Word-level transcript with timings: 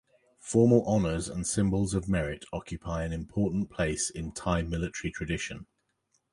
Formal 0.39 0.83
honours 0.87 1.29
and 1.29 1.45
symbols 1.45 1.93
of 1.93 2.09
merit 2.09 2.43
occupy 2.51 3.03
an 3.03 3.13
important 3.13 3.69
place 3.69 4.09
in 4.09 4.31
Thai 4.31 4.63
military 4.63 5.11
tradition. 5.11 5.67